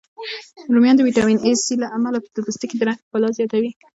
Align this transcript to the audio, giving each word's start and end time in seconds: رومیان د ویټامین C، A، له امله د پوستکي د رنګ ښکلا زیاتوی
رومیان 0.73 0.95
د 0.97 1.01
ویټامین 1.05 1.37
C، 1.63 1.65
A، 1.73 1.75
له 1.81 1.87
امله 1.97 2.17
د 2.35 2.37
پوستکي 2.45 2.75
د 2.77 2.81
رنګ 2.87 2.99
ښکلا 3.03 3.29
زیاتوی 3.37 3.71